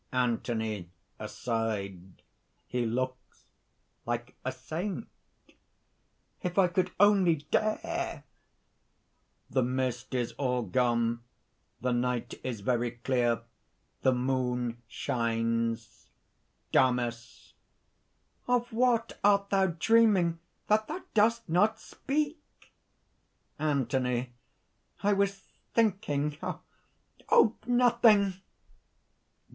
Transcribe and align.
ANTHONY 0.13 0.89
(aside). 1.19 2.23
"He 2.65 2.87
looks 2.87 3.45
like 4.03 4.33
a 4.43 4.51
saint! 4.51 5.07
If 6.41 6.57
I 6.57 6.69
could 6.69 6.89
only 6.99 7.35
dare...." 7.51 8.23
(The 9.51 9.61
mist 9.61 10.15
is 10.15 10.31
all 10.39 10.63
gone. 10.63 11.21
The 11.81 11.91
night 11.91 12.33
is 12.43 12.61
very 12.61 12.89
clear. 12.89 13.41
The 14.01 14.11
moon 14.11 14.81
shines.) 14.87 16.09
DAMIS. 16.71 17.53
"Of 18.47 18.73
what 18.73 19.19
art 19.23 19.51
thou 19.51 19.67
dreaming, 19.77 20.39
that 20.65 20.87
thou 20.87 21.03
dost 21.13 21.47
not 21.47 21.79
speak?" 21.79 22.73
ANTHONY. 23.59 24.33
"I 25.03 25.13
was 25.13 25.47
thinking.... 25.75 26.39
Oh! 27.29 27.55
nothing!" 27.67 28.41